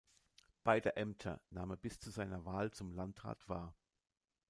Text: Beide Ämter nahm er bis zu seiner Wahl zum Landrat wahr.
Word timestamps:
Beide 0.63 0.95
Ämter 0.95 1.43
nahm 1.51 1.69
er 1.69 1.77
bis 1.77 1.99
zu 1.99 2.09
seiner 2.09 2.43
Wahl 2.43 2.71
zum 2.71 2.91
Landrat 2.95 3.47
wahr. 3.47 3.75